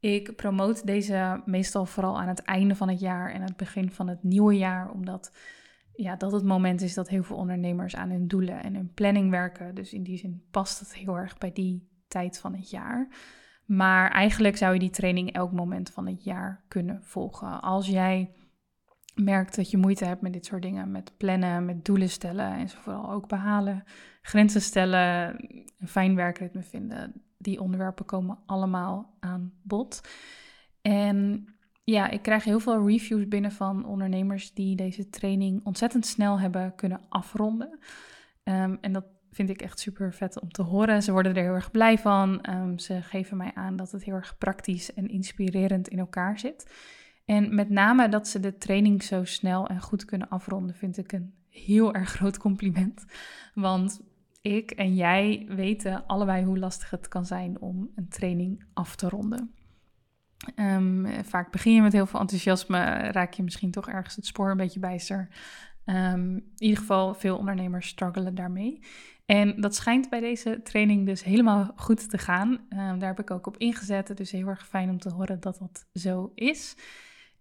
[0.00, 4.08] Ik promoot deze meestal vooral aan het einde van het jaar en het begin van
[4.08, 5.32] het nieuwe jaar, omdat
[6.02, 9.30] ja, dat het moment is dat heel veel ondernemers aan hun doelen en hun planning
[9.30, 9.74] werken.
[9.74, 13.08] Dus in die zin past het heel erg bij die tijd van het jaar.
[13.64, 17.60] Maar eigenlijk zou je die training elk moment van het jaar kunnen volgen.
[17.60, 18.30] Als jij
[19.14, 22.68] merkt dat je moeite hebt met dit soort dingen, met plannen, met doelen stellen en
[22.68, 23.84] ze vooral ook behalen,
[24.22, 25.36] grenzen stellen,
[25.78, 30.00] een fijn werkritme vinden, die onderwerpen komen allemaal aan bod.
[30.82, 31.44] En
[31.90, 36.74] ja, ik krijg heel veel reviews binnen van ondernemers die deze training ontzettend snel hebben
[36.74, 37.78] kunnen afronden.
[38.44, 41.02] Um, en dat vind ik echt super vet om te horen.
[41.02, 42.50] Ze worden er heel erg blij van.
[42.50, 46.72] Um, ze geven mij aan dat het heel erg praktisch en inspirerend in elkaar zit.
[47.24, 51.12] En met name dat ze de training zo snel en goed kunnen afronden, vind ik
[51.12, 53.04] een heel erg groot compliment.
[53.54, 54.00] Want
[54.40, 59.08] ik en jij weten allebei hoe lastig het kan zijn om een training af te
[59.08, 59.54] ronden.
[60.56, 64.50] Um, vaak begin je met heel veel enthousiasme, raak je misschien toch ergens het spoor
[64.50, 65.28] een beetje bijster.
[65.84, 68.82] Um, in ieder geval, veel ondernemers struggelen daarmee.
[69.26, 72.50] En dat schijnt bij deze training dus helemaal goed te gaan.
[72.50, 74.08] Um, daar heb ik ook op ingezet.
[74.08, 76.76] Het is heel erg fijn om te horen dat dat zo is.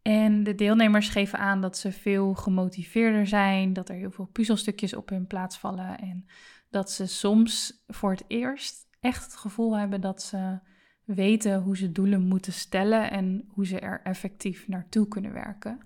[0.02, 4.96] En de deelnemers geven aan dat ze veel gemotiveerder zijn, dat er heel veel puzzelstukjes
[4.96, 6.26] op hun plaats vallen en
[6.70, 10.60] dat ze soms voor het eerst echt het gevoel hebben dat ze
[11.16, 15.80] weten hoe ze doelen moeten stellen en hoe ze er effectief naartoe kunnen werken.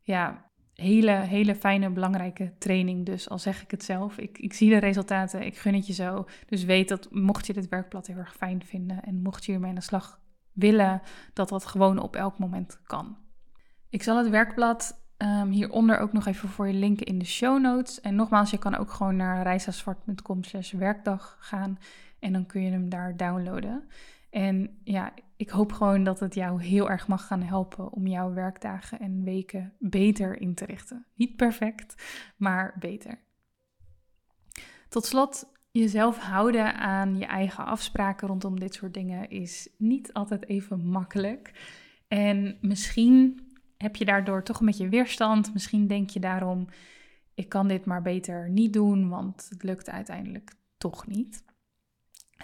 [0.00, 3.06] Ja, hele, hele fijne, belangrijke training.
[3.06, 5.92] Dus al zeg ik het zelf, ik, ik zie de resultaten, ik gun het je
[5.92, 6.26] zo.
[6.46, 9.70] Dus weet dat mocht je dit werkblad heel erg fijn vinden en mocht je hiermee
[9.70, 10.20] aan de slag
[10.52, 13.16] willen, dat dat gewoon op elk moment kan.
[13.88, 17.60] Ik zal het werkblad um, hieronder ook nog even voor je linken in de show
[17.60, 18.00] notes.
[18.00, 21.78] En nogmaals, je kan ook gewoon naar reisazwart.com slash werkdag gaan
[22.18, 23.88] en dan kun je hem daar downloaden.
[24.38, 28.32] En ja, ik hoop gewoon dat het jou heel erg mag gaan helpen om jouw
[28.32, 31.06] werkdagen en weken beter in te richten.
[31.14, 31.94] Niet perfect,
[32.36, 33.18] maar beter.
[34.88, 40.48] Tot slot, jezelf houden aan je eigen afspraken rondom dit soort dingen is niet altijd
[40.48, 41.52] even makkelijk.
[42.08, 43.40] En misschien
[43.76, 45.52] heb je daardoor toch een beetje weerstand.
[45.52, 46.68] Misschien denk je daarom,
[47.34, 51.46] ik kan dit maar beter niet doen, want het lukt uiteindelijk toch niet.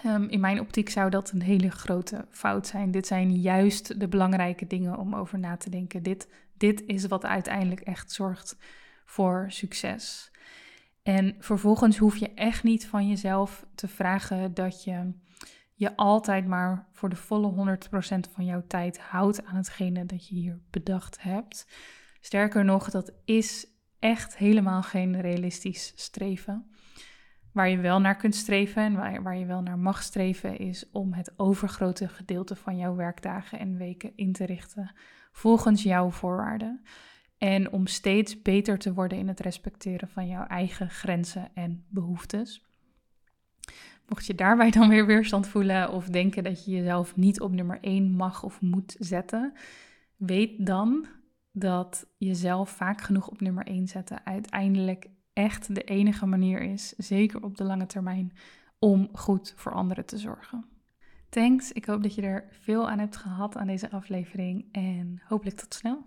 [0.03, 2.91] Ehm, in mijn optiek zou dat een hele grote fout zijn.
[2.91, 6.03] Dit zijn juist de belangrijke dingen om over na te denken.
[6.03, 6.27] Dit,
[6.57, 8.57] dit is wat uiteindelijk echt zorgt
[9.05, 10.31] voor succes.
[11.03, 15.13] En vervolgens hoef je echt niet van jezelf te vragen dat je
[15.73, 20.35] je altijd maar voor de volle 100% van jouw tijd houdt aan hetgene dat je
[20.35, 21.67] hier bedacht hebt.
[22.21, 23.67] Sterker nog, dat is
[23.99, 26.69] echt helemaal geen realistisch streven.
[27.55, 30.89] Waar je wel naar kunt streven en waar, waar je wel naar mag streven, is
[30.91, 34.91] om het overgrote gedeelte van jouw werkdagen en weken in te richten
[35.31, 36.81] volgens jouw voorwaarden.
[37.37, 42.63] En om steeds beter te worden in het respecteren van jouw eigen grenzen en behoeftes.
[44.07, 47.77] Mocht je daarbij dan weer weerstand voelen of denken dat je jezelf niet op nummer
[47.81, 49.53] 1 mag of moet zetten,
[50.15, 51.05] weet dan
[51.51, 57.43] dat jezelf vaak genoeg op nummer 1 zetten uiteindelijk echt de enige manier is, zeker
[57.43, 58.33] op de lange termijn,
[58.79, 60.65] om goed voor anderen te zorgen.
[61.29, 65.57] Thanks, ik hoop dat je er veel aan hebt gehad aan deze aflevering en hopelijk
[65.57, 66.05] tot snel.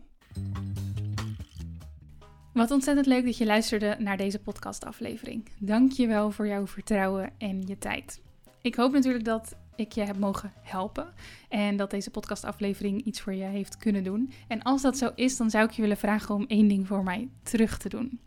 [2.53, 5.49] Wat ontzettend leuk dat je luisterde naar deze podcastaflevering.
[5.59, 8.22] Dank je wel voor jouw vertrouwen en je tijd.
[8.62, 11.12] Ik hoop natuurlijk dat ik je heb mogen helpen
[11.49, 14.33] en dat deze podcastaflevering iets voor je heeft kunnen doen.
[14.49, 17.03] En als dat zo is, dan zou ik je willen vragen om één ding voor
[17.03, 18.20] mij terug te doen.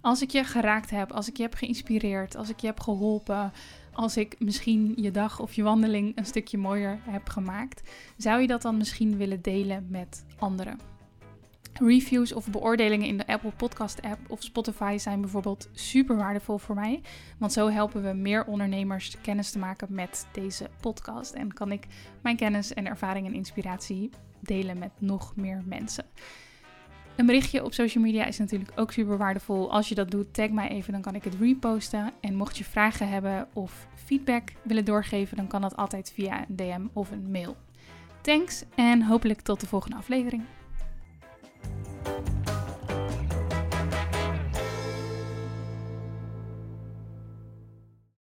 [0.00, 3.52] Als ik je geraakt heb, als ik je heb geïnspireerd, als ik je heb geholpen,
[3.92, 8.46] als ik misschien je dag of je wandeling een stukje mooier heb gemaakt, zou je
[8.46, 10.78] dat dan misschien willen delen met anderen?
[11.78, 16.74] Reviews of beoordelingen in de Apple Podcast app of Spotify zijn bijvoorbeeld super waardevol voor
[16.74, 17.00] mij.
[17.38, 21.32] Want zo helpen we meer ondernemers kennis te maken met deze podcast.
[21.32, 21.86] En kan ik
[22.22, 26.04] mijn kennis en ervaring en inspiratie delen met nog meer mensen.
[27.16, 29.72] Een berichtje op social media is natuurlijk ook super waardevol.
[29.72, 32.12] Als je dat doet, tag mij even, dan kan ik het reposten.
[32.20, 36.56] En mocht je vragen hebben of feedback willen doorgeven, dan kan dat altijd via een
[36.56, 37.56] DM of een mail.
[38.20, 40.42] Thanks en hopelijk tot de volgende aflevering.